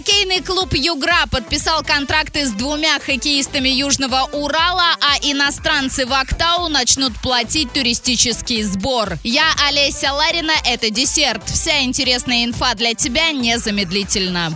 Хоккейный 0.00 0.40
клуб 0.40 0.72
«Югра» 0.72 1.26
подписал 1.30 1.82
контракты 1.82 2.46
с 2.46 2.52
двумя 2.52 2.98
хоккеистами 3.00 3.68
Южного 3.68 4.30
Урала, 4.32 4.96
а 4.98 5.18
иностранцы 5.20 6.06
в 6.06 6.14
Актау 6.14 6.68
начнут 6.68 7.12
платить 7.20 7.70
туристический 7.74 8.62
сбор. 8.62 9.18
Я 9.24 9.44
Олеся 9.68 10.14
Ларина, 10.14 10.54
это 10.64 10.88
десерт. 10.88 11.46
Вся 11.46 11.82
интересная 11.82 12.46
инфа 12.46 12.72
для 12.76 12.94
тебя 12.94 13.30
незамедлительно. 13.32 14.54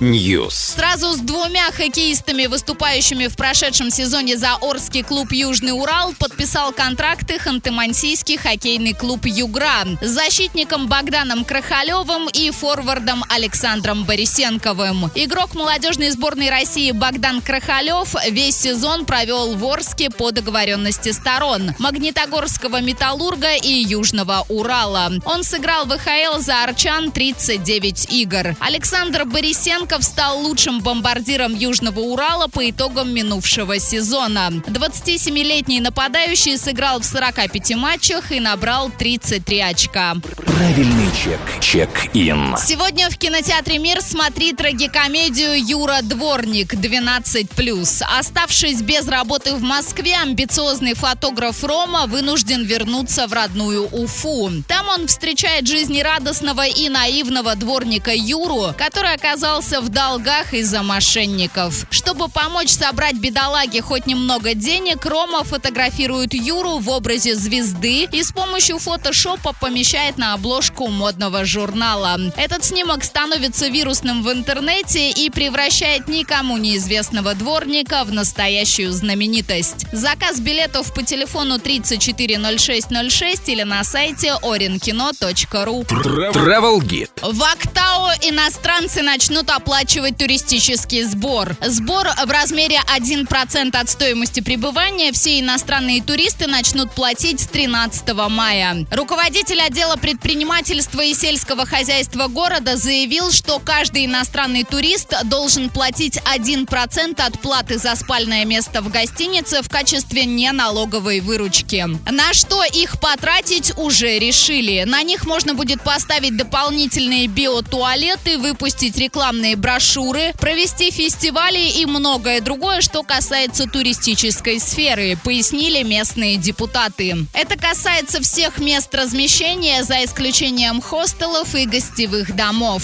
News. 0.00 0.52
Сразу 0.76 1.12
с 1.12 1.18
двумя 1.18 1.70
хоккеистами, 1.70 2.46
выступающими 2.46 3.26
в 3.26 3.36
прошедшем 3.36 3.90
сезоне 3.90 4.38
за 4.38 4.56
Орский 4.62 5.02
клуб 5.02 5.32
«Южный 5.32 5.72
Урал», 5.72 6.14
подписал 6.18 6.72
контракты 6.72 7.34
Ханты-Мансийский 7.36 8.38
хоккейный 8.38 8.94
клуб 8.94 9.26
«Югра» 9.26 9.84
с 10.00 10.08
защитником 10.08 10.88
Богданом 10.88 11.44
Крахалевым 11.44 12.30
и 12.32 12.50
форвардом 12.50 13.22
Александром 13.34 14.04
Борисенковым. 14.04 15.10
Игрок 15.16 15.54
молодежной 15.54 16.10
сборной 16.10 16.50
России 16.50 16.92
Богдан 16.92 17.40
Крахалев 17.40 18.14
весь 18.30 18.56
сезон 18.56 19.04
провел 19.04 19.56
в 19.56 19.64
Орске 19.64 20.08
по 20.08 20.30
договоренности 20.30 21.10
сторон 21.10 21.72
Магнитогорского 21.80 22.80
«Металлурга» 22.80 23.56
и 23.56 23.72
Южного 23.72 24.46
Урала. 24.48 25.10
Он 25.24 25.42
сыграл 25.42 25.84
в 25.84 25.98
ВХЛ 25.98 26.38
за 26.38 26.62
Арчан 26.62 27.10
39 27.10 28.12
игр. 28.12 28.56
Александр 28.60 29.24
Борисенков 29.24 30.04
стал 30.04 30.38
лучшим 30.38 30.80
бомбардиром 30.80 31.56
Южного 31.56 32.00
Урала 32.00 32.46
по 32.46 32.70
итогам 32.70 33.12
минувшего 33.12 33.80
сезона. 33.80 34.50
27-летний 34.68 35.80
нападающий 35.80 36.56
сыграл 36.56 37.00
в 37.00 37.04
45 37.04 37.74
матчах 37.74 38.30
и 38.30 38.38
набрал 38.38 38.90
33 38.90 39.60
очка. 39.60 40.14
Правильный 40.46 41.10
чек. 41.20 41.40
Чек-ин. 41.60 42.56
Сегодня 42.58 43.10
в 43.10 43.18
кинотеатре 43.24 43.78
«Мир» 43.78 44.02
смотри 44.02 44.52
трагикомедию 44.52 45.54
«Юра 45.58 46.00
Дворник» 46.02 46.74
12+. 46.74 48.02
Оставшись 48.18 48.82
без 48.82 49.08
работы 49.08 49.54
в 49.54 49.62
Москве, 49.62 50.14
амбициозный 50.16 50.92
фотограф 50.92 51.64
Рома 51.64 52.04
вынужден 52.06 52.64
вернуться 52.64 53.26
в 53.26 53.32
родную 53.32 53.88
Уфу. 53.92 54.50
Там 54.68 54.88
он 54.90 55.06
встречает 55.06 55.66
жизнерадостного 55.66 56.66
и 56.66 56.90
наивного 56.90 57.54
дворника 57.54 58.12
Юру, 58.14 58.74
который 58.76 59.14
оказался 59.14 59.80
в 59.80 59.88
долгах 59.88 60.52
из-за 60.52 60.82
мошенников. 60.82 61.86
Чтобы 61.88 62.28
помочь 62.28 62.68
собрать 62.68 63.16
бедолаге 63.16 63.80
хоть 63.80 64.06
немного 64.06 64.52
денег, 64.52 65.06
Рома 65.06 65.44
фотографирует 65.44 66.34
Юру 66.34 66.78
в 66.78 66.90
образе 66.90 67.36
звезды 67.36 68.06
и 68.12 68.22
с 68.22 68.32
помощью 68.32 68.78
фотошопа 68.78 69.54
помещает 69.58 70.18
на 70.18 70.34
обложку 70.34 70.88
модного 70.88 71.46
журнала. 71.46 72.20
Этот 72.36 72.64
снимок 72.64 73.02
становится 73.04 73.68
вирусным 73.68 74.22
в 74.22 74.32
интернете 74.32 75.10
и 75.10 75.30
превращает 75.30 76.08
никому 76.08 76.56
неизвестного 76.56 77.34
дворника 77.34 78.04
в 78.04 78.12
настоящую 78.12 78.92
знаменитость. 78.92 79.86
Заказ 79.92 80.40
билетов 80.40 80.92
по 80.94 81.02
телефону 81.02 81.58
340606 81.58 83.48
или 83.48 83.62
на 83.62 83.84
сайте 83.84 84.34
orinkino.ru. 84.42 85.86
Travel 85.86 86.80
Guide. 86.80 87.10
В 87.22 87.42
Актау 87.42 88.08
иностранцы 88.22 89.02
начнут 89.02 89.50
оплачивать 89.50 90.16
туристический 90.16 91.02
сбор. 91.04 91.56
Сбор 91.60 92.08
в 92.08 92.30
размере 92.30 92.80
1% 92.96 93.76
от 93.76 93.90
стоимости 93.90 94.40
пребывания 94.40 95.12
все 95.12 95.40
иностранные 95.40 96.02
туристы 96.02 96.46
начнут 96.46 96.92
платить 96.92 97.40
с 97.40 97.46
13 97.46 98.14
мая. 98.30 98.86
Руководитель 98.90 99.60
отдела 99.60 99.96
предпринимательства 99.96 101.00
и 101.02 101.14
сельского 101.14 101.66
хозяйства 101.66 102.28
города 102.28 102.76
заявил, 102.76 102.93
что 103.34 103.58
каждый 103.58 104.06
иностранный 104.06 104.64
турист 104.64 105.12
должен 105.24 105.68
платить 105.68 106.18
1% 106.18 107.20
от 107.20 107.40
платы 107.40 107.78
за 107.78 107.96
спальное 107.96 108.44
место 108.44 108.82
в 108.82 108.90
гостинице 108.90 109.62
в 109.62 109.68
качестве 109.68 110.24
неналоговой 110.24 111.20
выручки. 111.20 111.84
На 112.10 112.32
что 112.32 112.62
их 112.64 113.00
потратить 113.00 113.76
уже 113.76 114.18
решили. 114.18 114.84
На 114.84 115.02
них 115.02 115.26
можно 115.26 115.54
будет 115.54 115.82
поставить 115.82 116.36
дополнительные 116.36 117.26
биотуалеты, 117.26 118.38
выпустить 118.38 118.96
рекламные 118.96 119.56
брошюры, 119.56 120.32
провести 120.38 120.90
фестивали 120.90 121.80
и 121.80 121.86
многое 121.86 122.40
другое, 122.40 122.80
что 122.80 123.02
касается 123.02 123.66
туристической 123.66 124.60
сферы, 124.60 125.18
пояснили 125.24 125.82
местные 125.82 126.36
депутаты. 126.36 127.26
Это 127.32 127.58
касается 127.58 128.22
всех 128.22 128.58
мест 128.58 128.94
размещения, 128.94 129.82
за 129.82 130.04
исключением 130.04 130.80
хостелов 130.80 131.54
и 131.54 131.66
гостевых 131.66 132.36
домов. 132.36 132.83